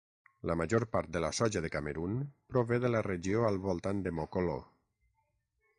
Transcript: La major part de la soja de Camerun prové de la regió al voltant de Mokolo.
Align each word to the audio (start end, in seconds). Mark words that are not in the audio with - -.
La 0.51 0.53
major 0.61 0.85
part 0.95 1.11
de 1.17 1.21
la 1.25 1.29
soja 1.39 1.61
de 1.65 1.71
Camerun 1.75 2.17
prové 2.53 2.81
de 2.87 2.93
la 2.95 3.05
regió 3.09 3.45
al 3.51 3.61
voltant 3.69 4.03
de 4.09 4.17
Mokolo. 4.21 4.59